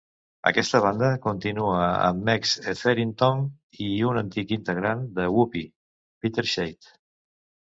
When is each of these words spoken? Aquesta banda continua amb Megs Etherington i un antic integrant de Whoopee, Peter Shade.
Aquesta 0.51 0.79
banda 0.83 1.09
continua 1.25 1.83
amb 2.07 2.25
Megs 2.29 2.53
Etherington 2.73 3.45
i 3.89 3.91
un 4.13 4.19
antic 4.23 4.55
integrant 4.59 5.05
de 5.21 5.29
Whoopee, 5.37 5.71
Peter 6.25 6.47
Shade. 6.55 6.99